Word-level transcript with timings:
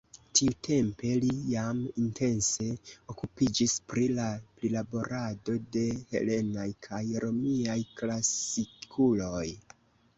Tiutempe 0.37 1.09
li 1.23 1.27
jam 1.49 1.81
intense 2.03 2.71
okupiĝis 3.15 3.77
pri 3.93 4.07
la 4.21 4.27
prilaborado 4.57 5.61
de 5.77 5.87
helenaj 6.15 6.69
kaj 6.91 7.05
romiaj 7.29 7.81
klasikuloj. 8.03 9.49